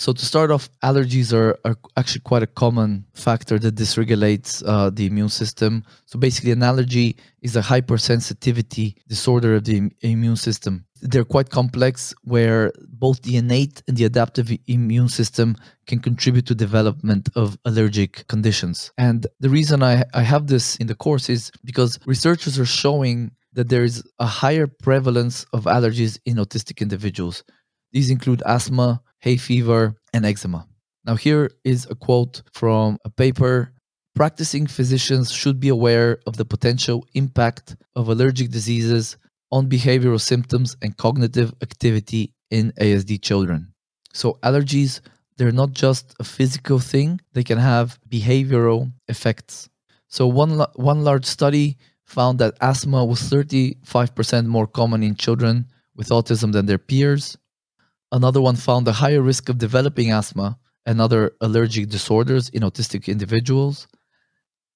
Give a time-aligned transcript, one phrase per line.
[0.00, 4.88] So to start off, allergies are, are actually quite a common factor that dysregulates uh,
[4.88, 5.84] the immune system.
[6.06, 10.86] So basically, an allergy is a hypersensitivity disorder of the Im- immune system.
[11.02, 15.54] They're quite complex, where both the innate and the adaptive immune system
[15.86, 18.92] can contribute to development of allergic conditions.
[18.96, 23.32] And the reason I, I have this in the course is because researchers are showing
[23.52, 27.44] that there is a higher prevalence of allergies in autistic individuals.
[27.92, 30.66] These include asthma, hay fever, and eczema.
[31.04, 33.72] Now, here is a quote from a paper
[34.14, 39.16] Practicing physicians should be aware of the potential impact of allergic diseases
[39.52, 43.72] on behavioral symptoms and cognitive activity in ASD children.
[44.12, 45.00] So, allergies,
[45.36, 49.68] they're not just a physical thing, they can have behavioral effects.
[50.08, 56.08] So, one, one large study found that asthma was 35% more common in children with
[56.08, 57.38] autism than their peers.
[58.12, 63.06] Another one found a higher risk of developing asthma and other allergic disorders in autistic
[63.06, 63.86] individuals.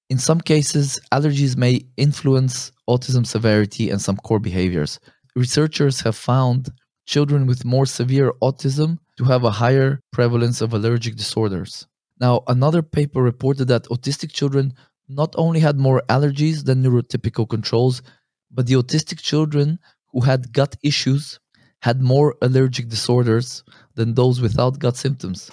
[0.09, 4.99] In some cases, allergies may influence autism severity and some core behaviors.
[5.35, 6.69] Researchers have found
[7.05, 11.87] children with more severe autism to have a higher prevalence of allergic disorders.
[12.21, 14.73] Now, another paper reported that autistic children
[15.09, 18.01] not only had more allergies than neurotypical controls,
[18.49, 19.79] but the autistic children
[20.11, 21.39] who had gut issues
[21.85, 23.63] had more allergic disorders
[23.97, 25.51] than those without gut symptoms.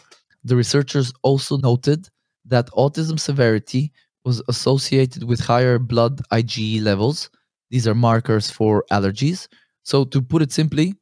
[0.48, 2.08] The researchers also noted
[2.52, 3.92] that autism severity
[4.24, 7.18] was associated with higher blood IgE levels.
[7.72, 9.40] These are markers for allergies.
[9.82, 10.94] So, to put it simply,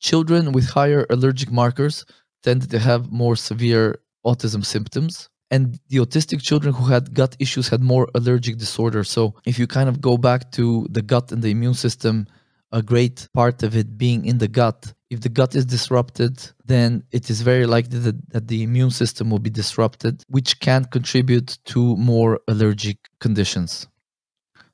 [0.00, 2.04] children with higher allergic markers
[2.42, 3.86] tended to have more severe
[4.30, 5.30] autism symptoms.
[5.50, 9.08] And the autistic children who had gut issues had more allergic disorders.
[9.08, 12.26] So, if you kind of go back to the gut and the immune system,
[12.72, 14.92] a great part of it being in the gut.
[15.10, 19.30] If the gut is disrupted, then it is very likely that, that the immune system
[19.30, 23.88] will be disrupted, which can contribute to more allergic conditions.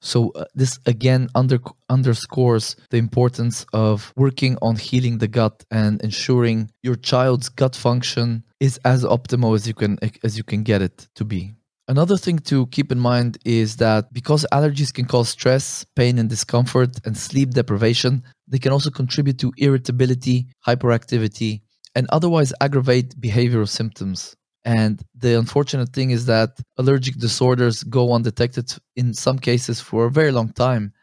[0.00, 1.58] So, uh, this again under,
[1.88, 8.44] underscores the importance of working on healing the gut and ensuring your child's gut function
[8.60, 11.54] is as optimal as you can as you can get it to be.
[11.86, 16.30] Another thing to keep in mind is that because allergies can cause stress, pain, and
[16.30, 21.60] discomfort, and sleep deprivation, they can also contribute to irritability, hyperactivity,
[21.94, 24.34] and otherwise aggravate behavioral symptoms.
[24.64, 30.10] And the unfortunate thing is that allergic disorders go undetected in some cases for a
[30.10, 30.94] very long time.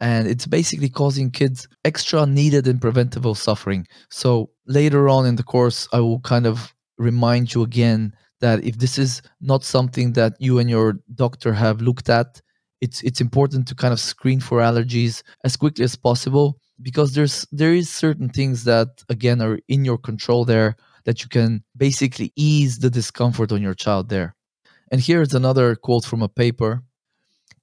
[0.00, 3.86] And it's basically causing kids extra needed and preventable suffering.
[4.10, 8.78] So later on in the course, I will kind of remind you again that if
[8.78, 12.40] this is not something that you and your doctor have looked at,
[12.80, 17.46] it's it's important to kind of screen for allergies as quickly as possible because there's
[17.50, 22.32] there is certain things that again are in your control there that you can basically
[22.36, 24.34] ease the discomfort on your child there.
[24.90, 26.82] And here's another quote from a paper.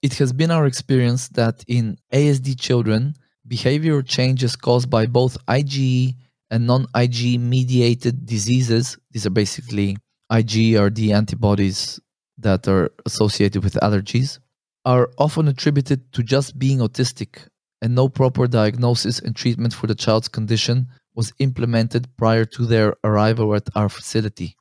[0.02, 3.14] It has been our experience that in ASD children,
[3.48, 6.16] behavioral changes caused by both IgE
[6.50, 9.98] and non IgE mediated diseases, these are basically
[10.34, 12.00] Ig are the antibodies
[12.40, 14.40] that are associated with allergies,
[14.84, 17.48] are often attributed to just being autistic,
[17.84, 22.96] and no proper diagnosis and treatment for the child's condition was implemented prior to their
[23.04, 24.56] arrival at our facility.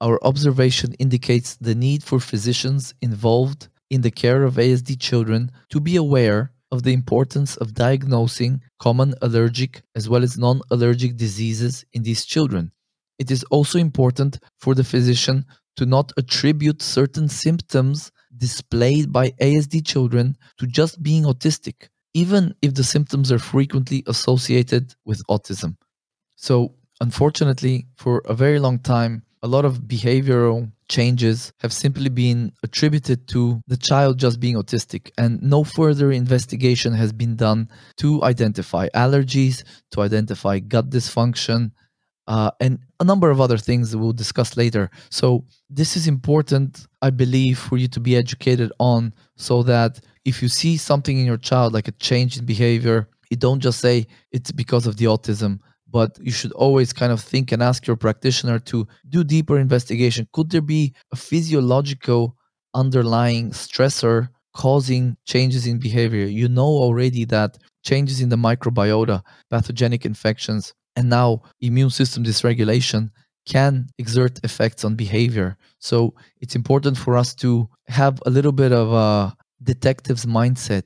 [0.00, 5.80] Our observation indicates the need for physicians involved in the care of ASD children to
[5.80, 11.84] be aware of the importance of diagnosing common allergic as well as non allergic diseases
[11.92, 12.70] in these children
[13.20, 15.44] it is also important for the physician
[15.76, 22.74] to not attribute certain symptoms displayed by ASD children to just being autistic, even if
[22.74, 25.76] the symptoms are frequently associated with autism.
[26.36, 32.52] So, unfortunately, for a very long time, a lot of behavioral changes have simply been
[32.62, 38.22] attributed to the child just being autistic, and no further investigation has been done to
[38.22, 41.72] identify allergies, to identify gut dysfunction,
[42.30, 44.88] uh, and a number of other things that we'll discuss later.
[45.10, 50.40] So, this is important, I believe, for you to be educated on so that if
[50.40, 54.06] you see something in your child, like a change in behavior, you don't just say
[54.30, 55.58] it's because of the autism,
[55.90, 60.28] but you should always kind of think and ask your practitioner to do deeper investigation.
[60.32, 62.36] Could there be a physiological
[62.74, 66.26] underlying stressor causing changes in behavior?
[66.26, 73.10] You know already that changes in the microbiota, pathogenic infections, and now immune system dysregulation
[73.46, 75.56] can exert effects on behavior.
[75.78, 80.84] So it's important for us to have a little bit of a detective's mindset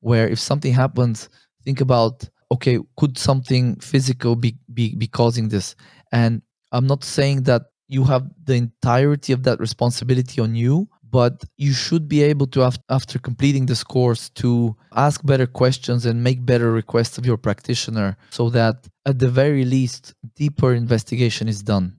[0.00, 1.28] where if something happens,
[1.64, 5.74] think about okay, could something physical be, be, be causing this?
[6.12, 6.42] And
[6.72, 11.72] I'm not saying that you have the entirety of that responsibility on you, but you
[11.72, 16.72] should be able to, after completing this course, to ask better questions and make better
[16.72, 21.96] requests of your practitioner so that at the very least, deeper investigation is done.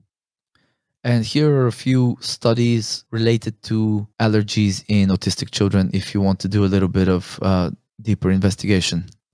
[1.04, 6.40] And here are a few studies related to allergies in autistic children if you want
[6.40, 7.70] to do a little bit of uh,
[8.02, 9.06] deeper investigation.